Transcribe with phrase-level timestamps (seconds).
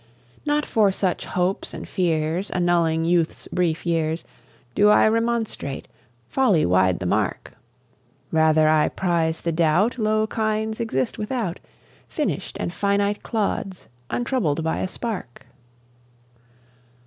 [0.47, 4.25] Not for such hopes and fears Annulling youth's brief years,
[4.73, 5.87] Do I remonstrate:
[6.27, 7.51] folly wide the mark!
[8.31, 11.59] Rather I prize the doubt Low kinds exist without,
[12.07, 15.45] Finish'd and finite clods, untroubled by a spark.